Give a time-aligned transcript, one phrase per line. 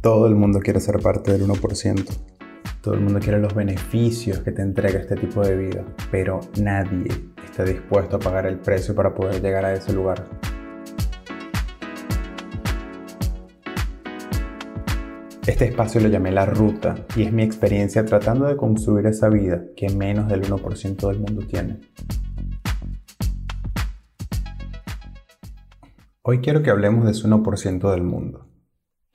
[0.00, 2.04] Todo el mundo quiere ser parte del 1%.
[2.80, 7.08] Todo el mundo quiere los beneficios que te entrega este tipo de vida, pero nadie
[7.44, 10.24] está dispuesto a pagar el precio para poder llegar a ese lugar.
[15.44, 19.64] Este espacio lo llamé La Ruta y es mi experiencia tratando de construir esa vida
[19.76, 21.80] que menos del 1% del mundo tiene.
[26.22, 28.48] Hoy quiero que hablemos de ese 1% del mundo.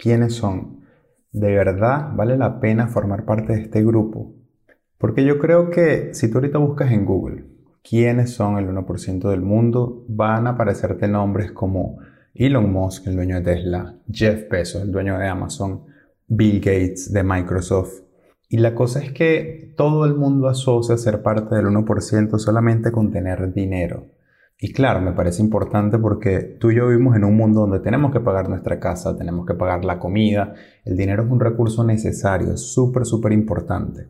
[0.03, 0.81] ¿Quiénes son?
[1.31, 4.33] ¿De verdad vale la pena formar parte de este grupo?
[4.97, 7.45] Porque yo creo que si tú ahorita buscas en Google
[7.81, 11.99] quiénes son el 1% del mundo, van a aparecerte nombres como
[12.33, 15.85] Elon Musk, el dueño de Tesla, Jeff Bezos, el dueño de Amazon,
[16.27, 18.01] Bill Gates de Microsoft.
[18.49, 23.09] Y la cosa es que todo el mundo asocia ser parte del 1% solamente con
[23.09, 24.07] tener dinero.
[24.63, 28.13] Y claro, me parece importante porque tú y yo vivimos en un mundo donde tenemos
[28.13, 30.53] que pagar nuestra casa, tenemos que pagar la comida.
[30.85, 34.07] El dinero es un recurso necesario, es súper, súper importante.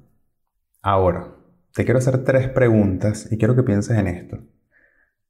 [0.83, 1.33] Ahora,
[1.73, 4.41] te quiero hacer tres preguntas y quiero que pienses en esto.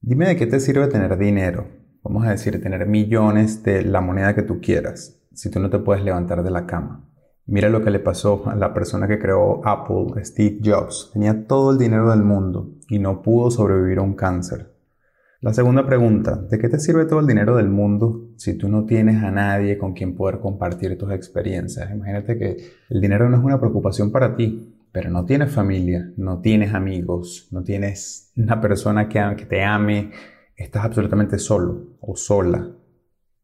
[0.01, 1.69] Dime de qué te sirve tener dinero.
[2.03, 5.79] Vamos a decir, tener millones de la moneda que tú quieras, si tú no te
[5.79, 7.09] puedes levantar de la cama.
[7.45, 11.11] Mira lo que le pasó a la persona que creó Apple, Steve Jobs.
[11.13, 14.72] Tenía todo el dinero del mundo y no pudo sobrevivir a un cáncer.
[15.43, 18.85] La segunda pregunta, ¿de qué te sirve todo el dinero del mundo si tú no
[18.85, 21.91] tienes a nadie con quien poder compartir tus experiencias?
[21.91, 22.55] Imagínate que
[22.89, 27.49] el dinero no es una preocupación para ti, pero no tienes familia, no tienes amigos,
[27.51, 30.11] no tienes una persona que, te ame,
[30.55, 32.65] estás absolutamente solo o sola.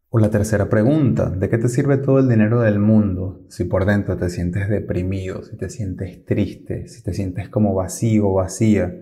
[0.08, 3.84] O la tercera pregunta, ¿de qué te sirve todo el dinero del mundo si por
[3.84, 8.96] dentro te sientes deprimido, si te sientes triste, si te sientes como vacío o vacía?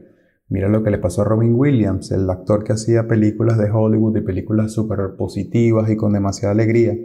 [0.50, 4.16] Mira lo que le pasó a Robin Williams, el actor que hacía películas de Hollywood
[4.17, 6.95] y películas súper positivas y con demasiada alegría.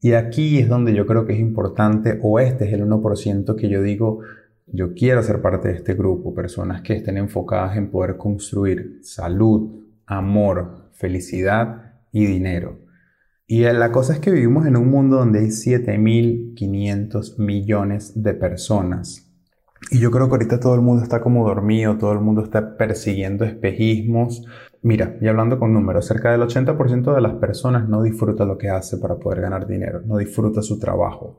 [0.00, 3.68] Y aquí es donde yo creo que es importante, o este es el 1% que
[3.68, 4.20] yo digo,
[4.66, 9.84] yo quiero ser parte de este grupo, personas que estén enfocadas en poder construir salud,
[10.06, 12.78] amor, felicidad y dinero.
[13.46, 19.27] Y la cosa es que vivimos en un mundo donde hay 7.500 millones de personas
[19.90, 22.76] y yo creo que ahorita todo el mundo está como dormido, todo el mundo está
[22.76, 24.44] persiguiendo espejismos.
[24.82, 28.68] Mira, y hablando con números, cerca del 80% de las personas no disfruta lo que
[28.68, 31.38] hace para poder ganar dinero, no disfruta su trabajo.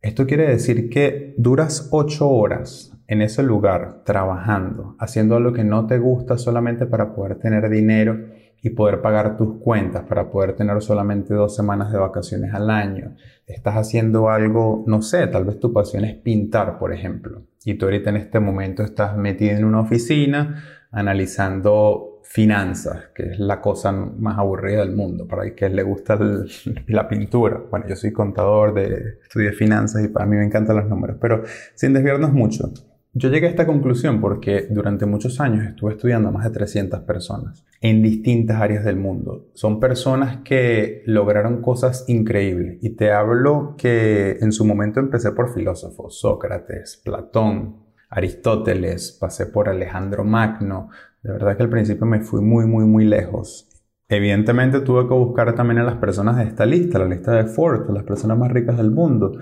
[0.00, 5.86] Esto quiere decir que duras 8 horas en ese lugar trabajando, haciendo algo que no
[5.86, 8.18] te gusta solamente para poder tener dinero
[8.62, 13.14] y poder pagar tus cuentas para poder tener solamente dos semanas de vacaciones al año.
[13.46, 17.86] Estás haciendo algo, no sé, tal vez tu pasión es pintar, por ejemplo, y tú
[17.86, 23.90] ahorita en este momento estás metido en una oficina analizando finanzas, que es la cosa
[23.90, 26.18] más aburrida del mundo, para el que le gusta
[26.86, 27.62] la pintura.
[27.70, 31.42] Bueno, yo soy contador, de, estudié finanzas y para mí me encantan los números, pero
[31.74, 32.70] sin desviarnos mucho.
[33.14, 37.00] Yo llegué a esta conclusión porque durante muchos años estuve estudiando a más de 300
[37.00, 39.46] personas en distintas áreas del mundo.
[39.54, 42.78] Son personas que lograron cosas increíbles.
[42.82, 47.76] Y te hablo que en su momento empecé por filósofos, Sócrates, Platón,
[48.10, 50.90] Aristóteles, pasé por Alejandro Magno.
[51.22, 53.68] De verdad que al principio me fui muy, muy, muy lejos.
[54.10, 57.90] Evidentemente tuve que buscar también a las personas de esta lista, la lista de Forbes,
[57.92, 59.32] las personas más ricas del mundo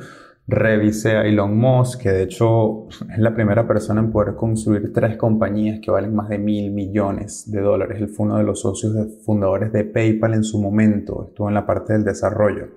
[0.49, 5.17] revisé a Elon Musk, que de hecho es la primera persona en poder construir tres
[5.17, 8.01] compañías que valen más de mil millones de dólares.
[8.01, 11.67] Él fue uno de los socios fundadores de PayPal en su momento, estuvo en la
[11.67, 12.69] parte del desarrollo.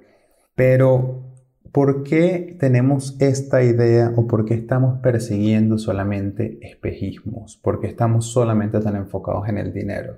[0.56, 1.24] Pero,
[1.72, 7.58] ¿por qué tenemos esta idea o por qué estamos persiguiendo solamente espejismos?
[7.58, 10.18] ¿Por qué estamos solamente tan enfocados en el dinero?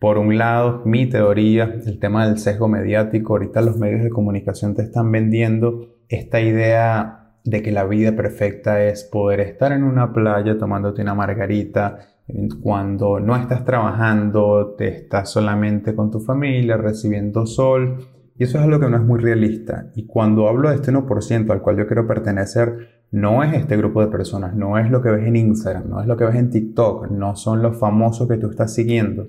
[0.00, 4.74] Por un lado, mi teoría, el tema del sesgo mediático, ahorita los medios de comunicación
[4.74, 10.12] te están vendiendo esta idea de que la vida perfecta es poder estar en una
[10.12, 12.00] playa tomándote una margarita
[12.62, 17.96] cuando no estás trabajando, te estás solamente con tu familia, recibiendo sol.
[18.36, 19.90] Y eso es algo que no es muy realista.
[19.94, 24.00] Y cuando hablo de este 1% al cual yo quiero pertenecer, no es este grupo
[24.00, 26.50] de personas, no es lo que ves en Instagram, no es lo que ves en
[26.50, 29.28] TikTok, no son los famosos que tú estás siguiendo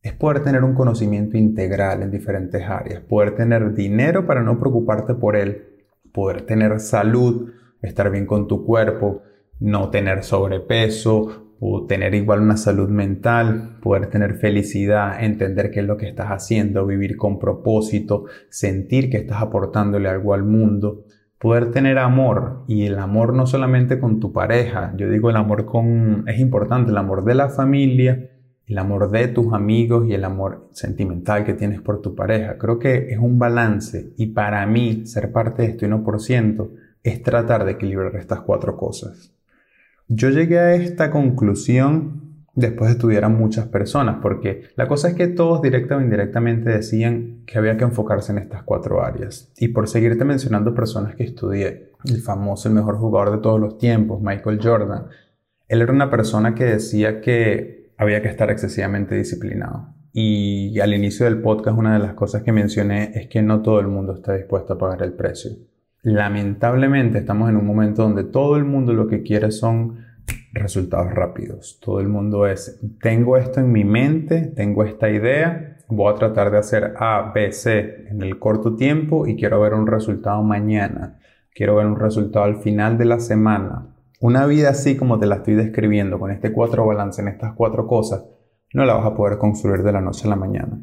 [0.00, 5.14] es poder tener un conocimiento integral en diferentes áreas, poder tener dinero para no preocuparte
[5.14, 5.77] por él,
[6.12, 7.50] poder tener salud,
[7.82, 9.22] estar bien con tu cuerpo,
[9.60, 15.86] no tener sobrepeso, o tener igual una salud mental, poder tener felicidad, entender qué es
[15.86, 21.04] lo que estás haciendo, vivir con propósito, sentir que estás aportándole algo al mundo,
[21.38, 25.64] poder tener amor y el amor no solamente con tu pareja, yo digo el amor
[25.64, 28.30] con es importante, el amor de la familia,
[28.68, 32.58] el amor de tus amigos y el amor sentimental que tienes por tu pareja.
[32.58, 36.70] Creo que es un balance y para mí ser parte de este 1%
[37.02, 39.32] es tratar de equilibrar estas cuatro cosas.
[40.06, 45.14] Yo llegué a esta conclusión después de estudiar a muchas personas, porque la cosa es
[45.14, 49.52] que todos directa o indirectamente decían que había que enfocarse en estas cuatro áreas.
[49.58, 53.78] Y por seguirte mencionando personas que estudié, el famoso, el mejor jugador de todos los
[53.78, 55.06] tiempos, Michael Jordan,
[55.68, 59.94] él era una persona que decía que había que estar excesivamente disciplinado.
[60.12, 63.80] Y al inicio del podcast una de las cosas que mencioné es que no todo
[63.80, 65.50] el mundo está dispuesto a pagar el precio.
[66.02, 70.06] Lamentablemente estamos en un momento donde todo el mundo lo que quiere son
[70.52, 71.78] resultados rápidos.
[71.82, 76.50] Todo el mundo es, tengo esto en mi mente, tengo esta idea, voy a tratar
[76.50, 81.18] de hacer A, B, C en el corto tiempo y quiero ver un resultado mañana.
[81.52, 83.86] Quiero ver un resultado al final de la semana.
[84.20, 87.86] Una vida así como te la estoy describiendo, con este cuatro balance en estas cuatro
[87.86, 88.24] cosas,
[88.74, 90.82] no la vas a poder construir de la noche a la mañana.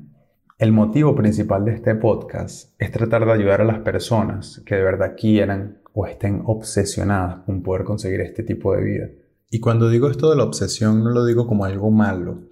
[0.57, 4.83] El motivo principal de este podcast es tratar de ayudar a las personas que de
[4.83, 9.07] verdad quieran o estén obsesionadas con poder conseguir este tipo de vida.
[9.49, 12.47] Y cuando digo esto de la obsesión no lo digo como algo malo.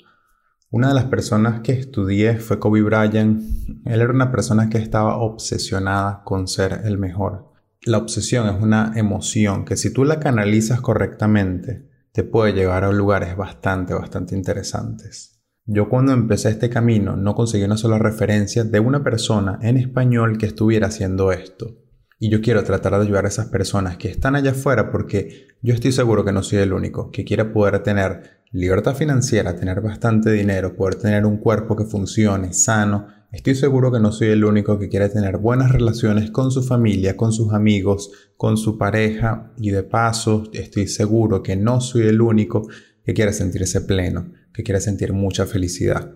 [0.70, 3.42] Una de las personas que estudié fue Kobe Bryant.
[3.86, 7.53] Él era una persona que estaba obsesionada con ser el mejor.
[7.86, 12.92] La obsesión es una emoción que si tú la canalizas correctamente te puede llevar a
[12.94, 15.42] lugares bastante, bastante interesantes.
[15.66, 20.38] Yo cuando empecé este camino no conseguí una sola referencia de una persona en español
[20.38, 21.78] que estuviera haciendo esto.
[22.20, 25.74] Y yo quiero tratar de ayudar a esas personas que están allá afuera porque yo
[25.74, 30.32] estoy seguro que no soy el único, que quiere poder tener libertad financiera, tener bastante
[30.32, 33.08] dinero, poder tener un cuerpo que funcione, sano.
[33.34, 37.18] Estoy seguro que no soy el único que quiere tener buenas relaciones con su familia,
[37.18, 42.22] con sus amigos, con su pareja y de paso estoy seguro que no soy el
[42.22, 42.68] único
[43.04, 46.12] que quiere sentirse pleno que quiere sentir mucha felicidad.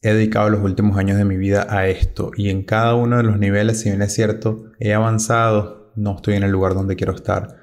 [0.00, 3.24] He dedicado los últimos años de mi vida a esto y en cada uno de
[3.24, 7.14] los niveles, si bien es cierto, he avanzado, no estoy en el lugar donde quiero
[7.14, 7.56] estar,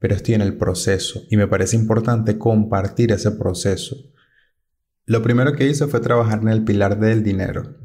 [0.00, 3.96] pero estoy en el proceso y me parece importante compartir ese proceso.
[5.06, 7.81] Lo primero que hice fue trabajar en el pilar del dinero.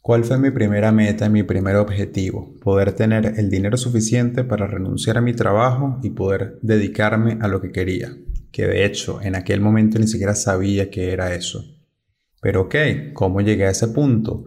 [0.00, 2.54] ¿Cuál fue mi primera meta, mi primer objetivo?
[2.62, 7.60] Poder tener el dinero suficiente para renunciar a mi trabajo y poder dedicarme a lo
[7.60, 8.16] que quería,
[8.50, 11.64] que de hecho en aquel momento ni siquiera sabía que era eso.
[12.40, 12.74] Pero ok,
[13.12, 14.44] ¿cómo llegué a ese punto?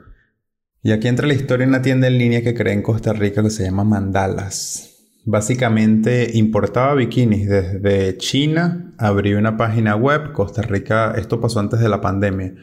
[0.81, 3.43] Y aquí entra la historia en una tienda en línea que creé en Costa Rica
[3.43, 4.87] que se llama Mandalas.
[5.25, 11.89] Básicamente importaba bikinis desde China, abrí una página web, Costa Rica, esto pasó antes de
[11.89, 12.55] la pandemia.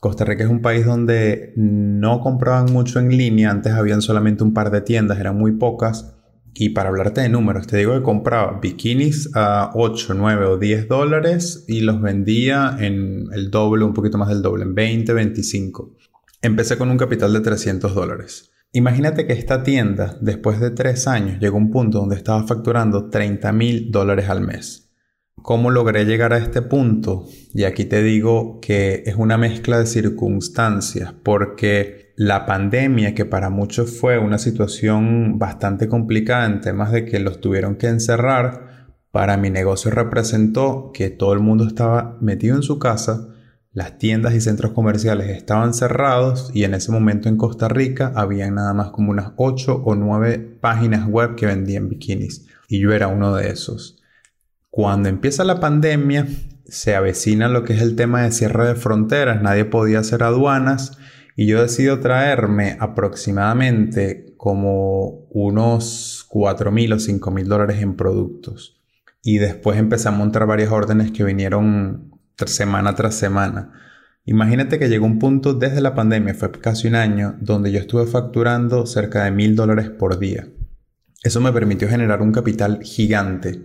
[0.00, 4.54] Costa Rica es un país donde no compraban mucho en línea, antes habían solamente un
[4.54, 6.14] par de tiendas, eran muy pocas.
[6.54, 10.88] Y para hablarte de números, te digo que compraba bikinis a 8, 9 o 10
[10.88, 15.96] dólares y los vendía en el doble, un poquito más del doble, en 20, 25.
[16.42, 18.50] Empecé con un capital de 300 dólares.
[18.72, 23.08] Imagínate que esta tienda, después de 3 años, llegó a un punto donde estaba facturando
[23.08, 24.87] 30 mil dólares al mes.
[25.42, 27.26] ¿Cómo logré llegar a este punto?
[27.54, 33.50] Y aquí te digo que es una mezcla de circunstancias, porque la pandemia, que para
[33.50, 39.36] muchos fue una situación bastante complicada en temas de que los tuvieron que encerrar, para
[39.36, 43.28] mi negocio representó que todo el mundo estaba metido en su casa,
[43.72, 48.50] las tiendas y centros comerciales estaban cerrados y en ese momento en Costa Rica había
[48.50, 53.08] nada más como unas 8 o 9 páginas web que vendían bikinis y yo era
[53.08, 53.97] uno de esos.
[54.70, 56.26] Cuando empieza la pandemia
[56.66, 60.98] se avecina lo que es el tema de cierre de fronteras, nadie podía hacer aduanas
[61.34, 68.80] y yo decido traerme aproximadamente como unos 4 mil o 5 mil dólares en productos.
[69.22, 72.12] Y después empecé a montar varias órdenes que vinieron
[72.46, 73.72] semana tras semana.
[74.24, 78.06] Imagínate que llegó un punto desde la pandemia, fue casi un año, donde yo estuve
[78.06, 80.46] facturando cerca de mil dólares por día.
[81.22, 83.64] Eso me permitió generar un capital gigante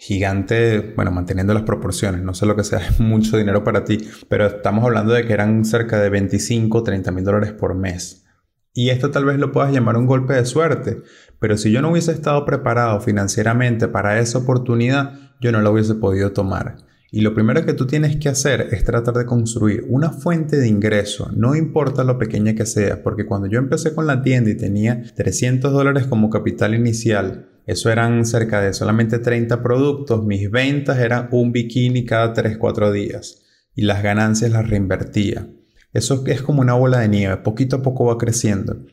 [0.00, 3.98] gigante, bueno, manteniendo las proporciones, no sé lo que sea, es mucho dinero para ti,
[4.28, 8.24] pero estamos hablando de que eran cerca de 25, 30 mil dólares por mes.
[8.72, 11.02] Y esto tal vez lo puedas llamar un golpe de suerte,
[11.38, 15.94] pero si yo no hubiese estado preparado financieramente para esa oportunidad, yo no la hubiese
[15.96, 16.78] podido tomar.
[17.12, 20.68] Y lo primero que tú tienes que hacer es tratar de construir una fuente de
[20.68, 24.56] ingreso, no importa lo pequeña que sea, porque cuando yo empecé con la tienda y
[24.56, 30.98] tenía 300 dólares como capital inicial, eso eran cerca de solamente 30 productos, mis ventas
[30.98, 33.44] eran un bikini cada 3-4 días
[33.76, 35.48] y las ganancias las reinvertía.
[35.92, 38.86] Eso es como una bola de nieve, poquito a poco va creciendo,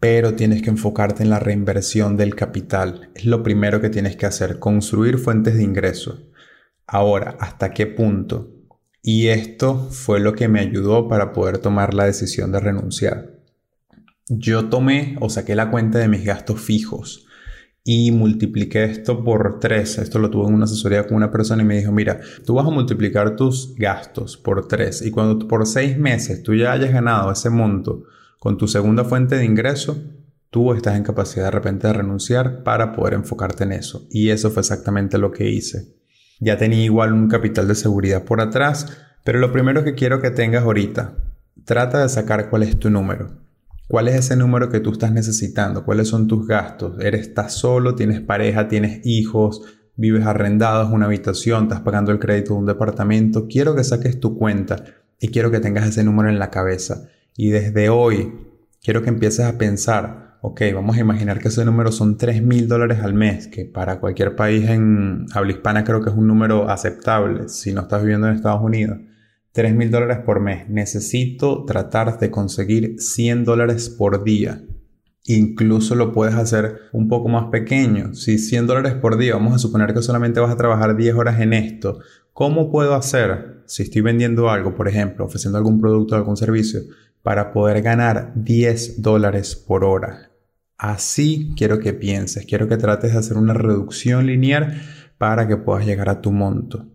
[0.00, 3.12] pero tienes que enfocarte en la reinversión del capital.
[3.14, 6.28] Es lo primero que tienes que hacer, construir fuentes de ingreso.
[6.88, 8.52] Ahora, ¿hasta qué punto?
[9.00, 13.38] Y esto fue lo que me ayudó para poder tomar la decisión de renunciar.
[14.28, 17.26] Yo tomé o saqué la cuenta de mis gastos fijos
[17.90, 19.96] y multipliqué esto por tres.
[19.96, 22.66] Esto lo tuve en una asesoría con una persona y me dijo, mira, tú vas
[22.66, 27.32] a multiplicar tus gastos por tres y cuando por seis meses tú ya hayas ganado
[27.32, 28.02] ese monto
[28.38, 29.96] con tu segunda fuente de ingreso,
[30.50, 34.06] tú estás en capacidad de repente de renunciar para poder enfocarte en eso.
[34.10, 35.96] Y eso fue exactamente lo que hice.
[36.40, 40.30] Ya tenía igual un capital de seguridad por atrás, pero lo primero que quiero que
[40.30, 41.16] tengas ahorita,
[41.64, 43.47] trata de sacar cuál es tu número.
[43.88, 45.82] ¿Cuál es ese número que tú estás necesitando?
[45.82, 47.00] ¿Cuáles son tus gastos?
[47.00, 47.94] ¿Eres, estás solo?
[47.94, 48.68] ¿Tienes pareja?
[48.68, 49.62] ¿Tienes hijos?
[49.96, 51.62] ¿Vives arrendado en una habitación?
[51.62, 53.46] ¿Estás pagando el crédito de un departamento?
[53.48, 54.84] Quiero que saques tu cuenta
[55.18, 57.08] y quiero que tengas ese número en la cabeza.
[57.34, 58.34] Y desde hoy
[58.84, 62.68] quiero que empieces a pensar, ok, vamos a imaginar que ese número son 3 mil
[62.68, 66.68] dólares al mes, que para cualquier país en habla hispana creo que es un número
[66.68, 68.98] aceptable si no estás viviendo en Estados Unidos.
[69.52, 70.68] 3 mil dólares por mes.
[70.68, 74.62] Necesito tratar de conseguir 100 dólares por día.
[75.24, 78.14] Incluso lo puedes hacer un poco más pequeño.
[78.14, 81.40] Si 100 dólares por día, vamos a suponer que solamente vas a trabajar 10 horas
[81.40, 81.98] en esto.
[82.32, 86.80] ¿Cómo puedo hacer, si estoy vendiendo algo, por ejemplo, ofreciendo algún producto o algún servicio,
[87.22, 90.30] para poder ganar 10 dólares por hora?
[90.78, 94.80] Así quiero que pienses, quiero que trates de hacer una reducción lineal
[95.18, 96.86] para que puedas llegar a tu monto.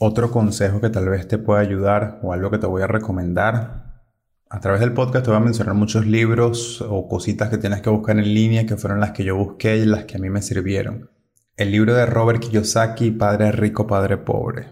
[0.00, 4.04] Otro consejo que tal vez te pueda ayudar o algo que te voy a recomendar.
[4.48, 7.90] A través del podcast te voy a mencionar muchos libros o cositas que tienes que
[7.90, 10.40] buscar en línea que fueron las que yo busqué y las que a mí me
[10.40, 11.10] sirvieron.
[11.56, 14.68] El libro de Robert Kiyosaki, Padre Rico, Padre Pobre.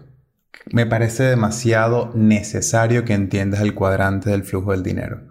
[0.71, 5.27] Me parece demasiado necesario que entiendas el cuadrante del flujo del dinero.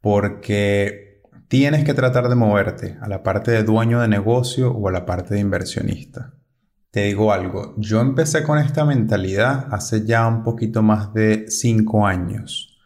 [0.00, 4.92] Porque tienes que tratar de moverte a la parte de dueño de negocio o a
[4.92, 6.35] la parte de inversionista.
[6.96, 12.06] Te digo algo, yo empecé con esta mentalidad hace ya un poquito más de 5
[12.06, 12.80] años.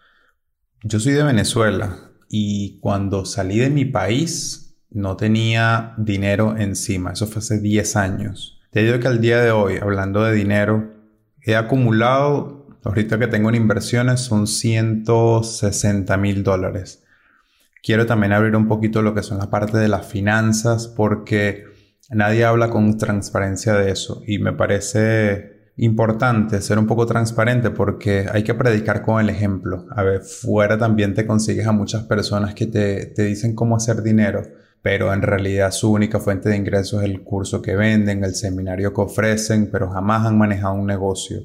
[0.82, 7.28] Yo soy de Venezuela y cuando salí de mi país no tenía dinero encima, eso
[7.28, 8.60] fue hace 10 años.
[8.72, 10.92] Te digo que al día de hoy, hablando de dinero,
[11.40, 17.04] he acumulado, ahorita que tengo en inversiones, son 160 mil dólares.
[17.80, 21.69] Quiero también abrir un poquito lo que son la parte de las finanzas porque
[22.10, 28.26] Nadie habla con transparencia de eso y me parece importante ser un poco transparente porque
[28.30, 29.86] hay que predicar con el ejemplo.
[29.92, 34.02] A ver, fuera también te consigues a muchas personas que te, te dicen cómo hacer
[34.02, 34.42] dinero,
[34.82, 38.92] pero en realidad su única fuente de ingresos es el curso que venden, el seminario
[38.92, 41.42] que ofrecen, pero jamás han manejado un negocio.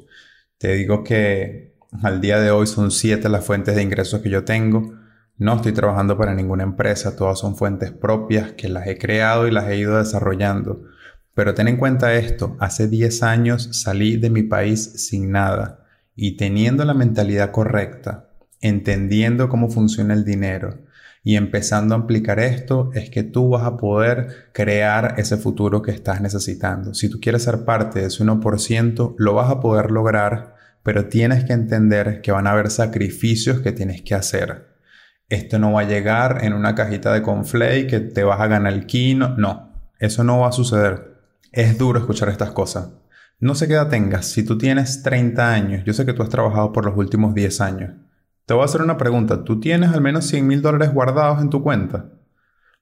[0.58, 4.44] Te digo que al día de hoy son siete las fuentes de ingresos que yo
[4.44, 5.05] tengo
[5.38, 9.52] no estoy trabajando para ninguna empresa, todas son fuentes propias que las he creado y
[9.52, 10.84] las he ido desarrollando.
[11.34, 16.38] Pero ten en cuenta esto, hace 10 años salí de mi país sin nada y
[16.38, 18.30] teniendo la mentalidad correcta,
[18.62, 20.86] entendiendo cómo funciona el dinero
[21.22, 25.92] y empezando a aplicar esto, es que tú vas a poder crear ese futuro que
[25.92, 26.94] estás necesitando.
[26.94, 31.44] Si tú quieres ser parte de ese 1%, lo vas a poder lograr, pero tienes
[31.44, 34.75] que entender que van a haber sacrificios que tienes que hacer
[35.30, 38.74] esto no va a llegar en una cajita de conflay que te vas a ganar
[38.74, 39.36] el kino.
[39.38, 41.16] No, eso no va a suceder.
[41.52, 42.90] Es duro escuchar estas cosas.
[43.40, 44.28] No sé qué edad tengas.
[44.28, 47.62] Si tú tienes 30 años, yo sé que tú has trabajado por los últimos 10
[47.62, 47.92] años.
[48.46, 49.44] Te voy a hacer una pregunta.
[49.44, 52.12] ¿Tú tienes al menos 100 mil dólares guardados en tu cuenta?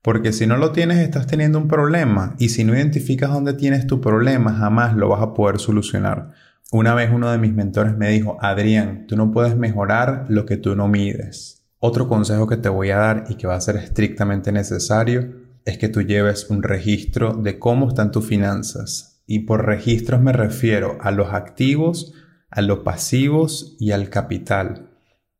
[0.01, 2.35] Porque si no lo tienes, estás teniendo un problema.
[2.37, 6.31] Y si no identificas dónde tienes tu problema, jamás lo vas a poder solucionar.
[6.73, 10.57] Una vez uno de mis mentores me dijo, Adrián, tú no puedes mejorar lo que
[10.57, 11.62] tú no mides.
[11.85, 15.33] Otro consejo que te voy a dar y que va a ser estrictamente necesario
[15.65, 19.21] es que tú lleves un registro de cómo están tus finanzas.
[19.27, 22.13] Y por registros me refiero a los activos,
[22.49, 24.91] a los pasivos y al capital.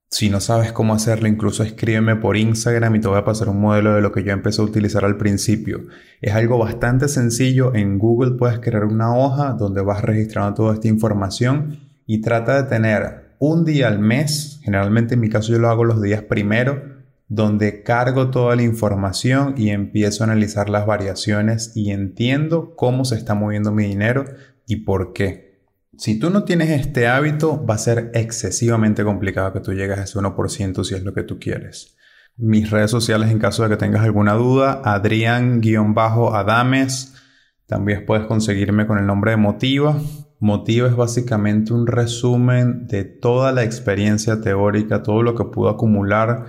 [0.09, 3.61] Si no sabes cómo hacerlo, incluso escríbeme por Instagram y te voy a pasar un
[3.61, 5.85] modelo de lo que yo empecé a utilizar al principio.
[6.19, 7.73] Es algo bastante sencillo.
[7.73, 12.67] En Google puedes crear una hoja donde vas registrando toda esta información y trata de
[12.67, 16.81] tener un día al mes, generalmente en mi caso yo lo hago los días primero,
[17.27, 23.15] donde cargo toda la información y empiezo a analizar las variaciones y entiendo cómo se
[23.15, 24.23] está moviendo mi dinero
[24.65, 25.59] y por qué.
[25.97, 30.03] Si tú no tienes este hábito, va a ser excesivamente complicado que tú llegues a
[30.03, 31.97] ese 1% si es lo que tú quieres.
[32.37, 37.13] Mis redes sociales en caso de que tengas alguna duda, Adrián-Adames.
[37.65, 39.99] También puedes conseguirme con el nombre de Motiva.
[40.43, 46.47] Motiva es básicamente un resumen de toda la experiencia teórica, todo lo que pudo acumular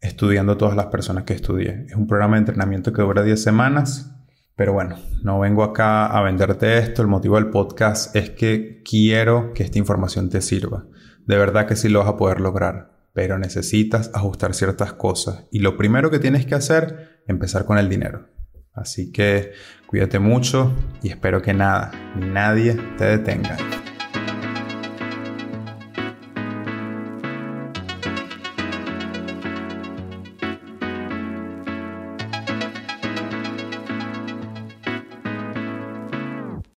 [0.00, 1.86] estudiando todas las personas que estudié.
[1.88, 4.12] Es un programa de entrenamiento que dura 10 semanas.
[4.56, 7.00] Pero bueno, no vengo acá a venderte esto.
[7.00, 10.86] El motivo del podcast es que quiero que esta información te sirva.
[11.24, 15.46] De verdad que sí lo vas a poder lograr, pero necesitas ajustar ciertas cosas.
[15.52, 18.26] Y lo primero que tienes que hacer, empezar con el dinero.
[18.74, 19.52] Así que
[19.86, 20.72] cuídate mucho
[21.02, 23.56] y espero que nada, ni nadie te detenga.